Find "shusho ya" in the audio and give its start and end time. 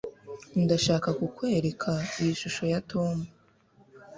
2.41-2.79